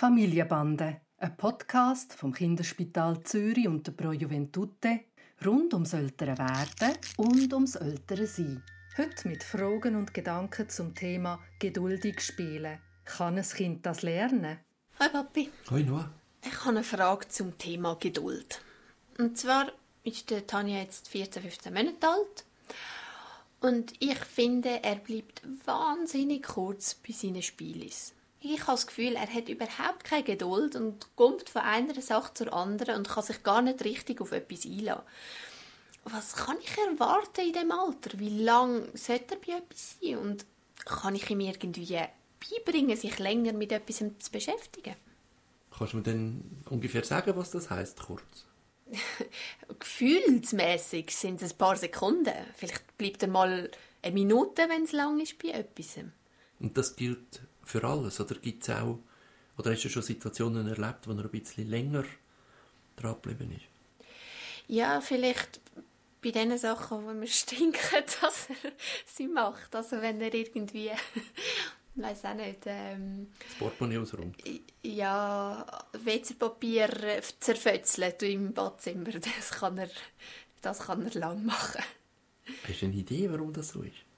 [0.00, 5.00] Familienbande, ein Podcast vom Kinderspital Zürich und der Pro Juventute
[5.44, 8.62] rund ums ältere Werden und ums ältere Sein.
[8.96, 12.78] Heute mit Fragen und Gedanken zum Thema geduldig spielen.
[13.04, 14.60] Kann ein Kind das lernen?
[15.00, 15.50] Hi Papi.
[15.70, 16.10] Hi Noah.
[16.46, 18.62] Ich habe eine Frage zum Thema Geduld.
[19.18, 19.70] Und zwar
[20.02, 22.44] ist der Tanja jetzt 14, 15 Monate alt.
[23.60, 28.14] Und ich finde, er bleibt wahnsinnig kurz bei seinen Spielis.
[28.42, 32.52] Ich habe das Gefühl, er hat überhaupt keine Geduld und kommt von einer Sache zur
[32.52, 35.04] anderen und kann sich gar nicht richtig auf etwas einlassen.
[36.04, 38.18] Was kann ich erwarten in dem Alter?
[38.18, 40.16] Wie lange sollte er bei etwas sein?
[40.16, 40.46] Und
[40.86, 41.98] kann ich ihm irgendwie
[42.48, 44.96] beibringen, sich länger mit etwas zu beschäftigen?
[45.76, 48.46] Kannst du mir denn ungefähr sagen, was das heißt kurz?
[49.78, 52.32] Gefühlsmäßig sind es ein paar Sekunden.
[52.56, 53.70] Vielleicht bleibt er mal
[54.02, 55.98] eine Minute, wenn es lang ist, bei etwas.
[56.58, 58.20] Und das gilt für alles?
[58.20, 58.98] Oder gibt es auch,
[59.56, 62.04] oder hast du schon Situationen erlebt, wo er ein bisschen länger
[62.96, 64.06] dran geblieben ist?
[64.68, 65.60] Ja, vielleicht
[66.22, 68.72] bei den Sachen, wo mir stinken, dass er
[69.06, 69.74] sie macht.
[69.74, 70.90] Also wenn er irgendwie,
[71.96, 74.36] ich weiß auch nicht, ähm, das Portemonnaie ausräumt.
[74.82, 79.90] Ja, WC-Papier zerfötzelt im Badzimmer, das kann er,
[80.62, 81.82] das kann er lang machen.
[82.68, 84.09] Hast du eine Idee, warum das so ist?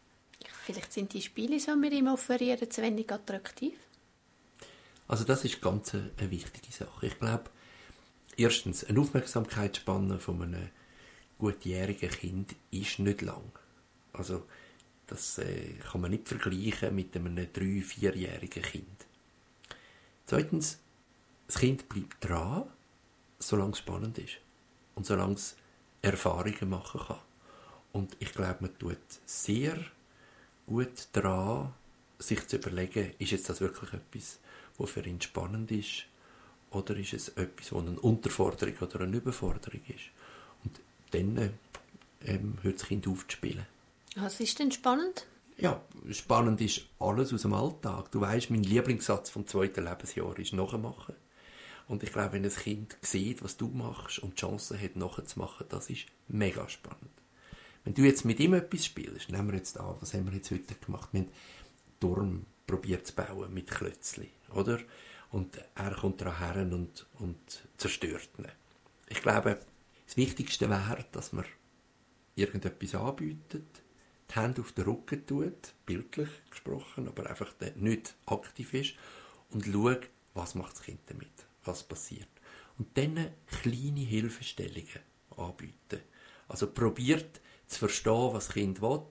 [0.64, 3.74] Vielleicht sind die Spiele, die wir ihm offerieren, zu wenig attraktiv.
[5.08, 7.06] Also das ist ganz eine, wichtige Sache.
[7.06, 7.50] Ich glaube,
[8.36, 10.68] erstens, eine Aufmerksamkeitsspanne von einem
[11.38, 13.50] gutjährigen Kind ist nicht lang.
[14.12, 14.44] Also
[15.08, 19.06] das äh, kann man nicht vergleichen mit einem drei-, vierjährigen Kind.
[20.26, 20.78] Zweitens,
[21.48, 22.64] das Kind bleibt dran,
[23.40, 24.38] solange es spannend ist
[24.94, 25.56] und solange es
[26.02, 27.18] Erfahrungen machen kann.
[27.92, 29.76] Und ich glaube, man tut sehr
[30.66, 31.72] gut daran,
[32.18, 34.38] sich zu überlegen, ist jetzt das wirklich etwas,
[34.78, 36.04] was für ihn spannend ist,
[36.70, 40.10] oder ist es etwas, was eine Unterforderung oder eine Überforderung ist.
[40.64, 41.52] Und dann
[42.24, 43.66] ähm, hört das Kind auf zu spielen.
[44.16, 45.26] Was ist denn spannend?
[45.58, 45.80] Ja,
[46.10, 48.10] spannend ist alles aus dem Alltag.
[48.10, 51.14] Du weißt, mein Lieblingssatz vom zweiten Lebensjahr ist nachmachen.
[51.88, 55.66] Und ich glaube, wenn ein Kind sieht, was du machst und die Chance hat, nachzumachen,
[55.68, 57.10] das ist mega spannend.
[57.84, 60.50] Wenn du jetzt mit ihm etwas spielst, nehmen wir jetzt an, was haben wir jetzt
[60.50, 61.08] heute gemacht?
[61.12, 61.30] Wir haben
[62.00, 64.78] Turm probiert zu bauen mit Klötzli, oder?
[65.30, 68.46] Und er kommt daran her und, und zerstört ihn.
[69.08, 69.58] Ich glaube,
[70.06, 71.44] das Wichtigste wäre, dass man
[72.34, 73.82] irgendetwas anbietet,
[74.30, 78.94] die Hände auf den Rücken tut, bildlich gesprochen, aber einfach nicht aktiv ist
[79.50, 81.32] und schaut, was macht das Kind damit,
[81.64, 82.28] was passiert.
[82.78, 85.00] Und dann kleine Hilfestellungen
[85.36, 86.00] anbieten.
[86.48, 87.40] Also probiert
[87.72, 89.02] zu verstehen, was das Kind will,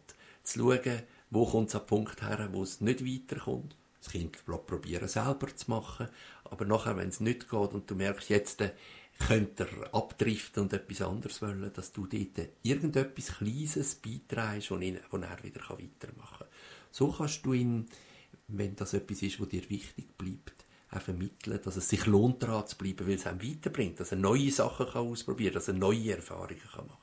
[0.43, 3.75] zu schauen, wo kommt es an den Punkt her, wo es nicht weiterkommt.
[3.99, 6.07] Das Kind probieren selber zu machen,
[6.43, 8.71] aber nachher, wenn es nicht geht und du merkst, jetzt äh,
[9.19, 14.99] könnte er abdriften und etwas anderes wollen, dass du dort irgendetwas Kleines beiträgst, wo, ihn,
[15.09, 16.47] wo er wieder weitermachen kann.
[16.91, 17.87] So kannst du ihn,
[18.47, 22.67] wenn das etwas ist, was dir wichtig bleibt, auch vermitteln, dass es sich lohnt, daran
[22.67, 25.73] zu bleiben, weil es einem weiterbringt, dass er neue Sachen kann ausprobieren kann, dass er
[25.75, 27.00] neue Erfahrungen kann machen kann.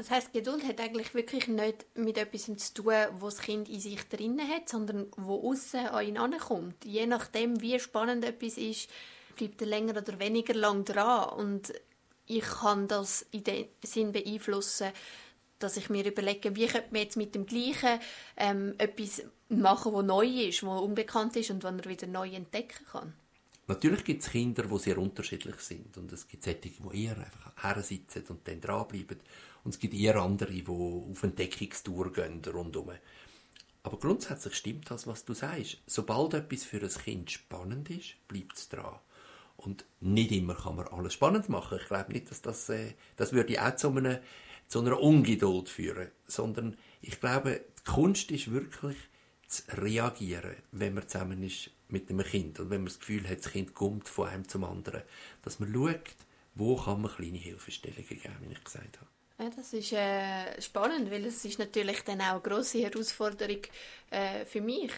[0.00, 3.80] Das heißt, Geduld hat eigentlich wirklich nicht mit etwas zu tun, was das Kind in
[3.80, 6.86] sich drinnen hat, sondern wo außen an ihn ankommt.
[6.86, 8.88] Je nachdem, wie spannend etwas ist,
[9.36, 11.28] bleibt er länger oder weniger lang dran.
[11.38, 11.74] Und
[12.24, 14.90] ich kann das in dem Sinn beeinflussen,
[15.58, 18.00] dass ich mir überlege, wie könnte man jetzt mit dem Gleichen
[18.38, 22.86] ähm, etwas machen, was neu ist, was unbekannt ist und was er wieder neu entdecken
[22.90, 23.19] kann.
[23.70, 25.96] Natürlich gibt es Kinder, die sehr unterschiedlich sind.
[25.96, 29.20] Und es gibt solche, die eher einfach hersitzen und dann dranbleiben.
[29.62, 32.90] Und es gibt eher andere, die auf Entdeckungstour gehen rundherum.
[33.84, 35.78] Aber grundsätzlich stimmt das, was du sagst.
[35.86, 38.98] Sobald etwas für ein Kind spannend ist, bleibt es dran.
[39.56, 41.78] Und nicht immer kann man alles spannend machen.
[41.80, 44.18] Ich glaube nicht, dass das, äh, das würde auch zu einer,
[44.66, 46.08] zu einer Ungeduld führen.
[46.26, 48.96] Sondern ich glaube, die Kunst ist wirklich
[49.50, 53.38] zu reagieren, wenn man zusammen ist mit einem Kind und wenn man das Gefühl hat,
[53.44, 55.02] das Kind kommt von einem zum anderen,
[55.42, 56.14] dass man schaut,
[56.54, 59.10] wo kann man kleine Hilfestellungen geben, wie ich gesagt habe.
[59.38, 63.62] Ja, das ist äh, spannend, weil es ist natürlich dann auch eine grosse Herausforderung
[64.10, 64.92] äh, für mich.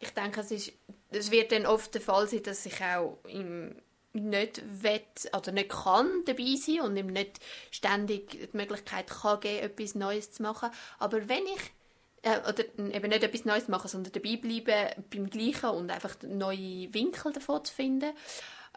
[0.00, 0.72] Ich denke, es, ist,
[1.10, 3.74] es wird dann oft der Fall sein, dass ich auch im
[4.12, 5.02] nicht will,
[5.36, 7.38] oder nicht kann dabei sein und ihm nicht
[7.70, 10.70] ständig die Möglichkeit kann geben, etwas Neues zu machen.
[10.98, 11.60] Aber wenn ich
[12.26, 16.92] äh, oder eben nicht etwas Neues machen, sondern dabei bleiben beim Gleichen und einfach neue
[16.92, 18.12] Winkel davon zu finden.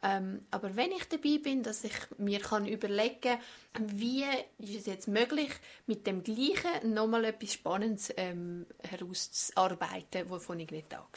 [0.01, 3.37] Ähm, aber wenn ich dabei bin, dass ich mir kann überlegen
[3.79, 4.23] wie
[4.59, 5.49] ist es jetzt möglich,
[5.87, 11.07] mit dem Gleichen nochmal etwas Spannendes ähm, herauszuarbeiten, wovon ich nicht da war.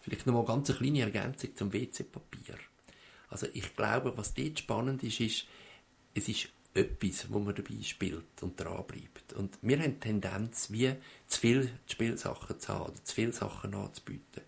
[0.00, 2.58] Vielleicht noch mal ganz eine kleine Ergänzung zum WC-Papier.
[3.28, 5.46] Also ich glaube, was dort spannend ist, ist,
[6.14, 9.32] es ist etwas, wo man dabei spielt und dranbleibt.
[9.34, 10.92] Und wir haben die Tendenz, wie
[11.26, 14.42] zu viele Spielsachen zu haben zu viele Sachen anzubieten.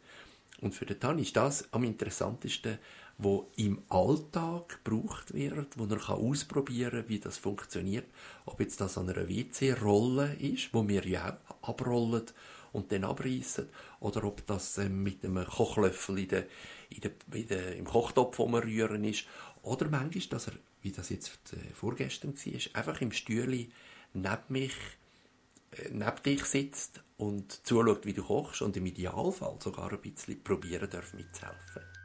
[0.61, 2.79] Und für den Tan ist das am interessantesten,
[3.19, 8.07] wo im Alltag gebraucht wird, wo er ausprobieren kann, wie das funktioniert.
[8.45, 12.27] Ob jetzt das an einer WC-Rolle ist, wo wir ja auch abrollen
[12.73, 13.69] und dann abreißen,
[14.01, 16.47] oder ob das ähm, mit einem Kochlöffel in der,
[16.91, 19.25] in der, in der, im Kochtopf, wo man rühren ist,
[19.63, 23.67] oder manchmal, dass er, wie das jetzt äh, vorgestern war, einfach im Stühle
[24.15, 24.75] neben mich
[25.73, 30.43] äh, neben dich sitzt und zuschaut, wie du kochst und im Idealfall sogar ein bisschen
[30.43, 31.98] probieren darf mitzuhelfen.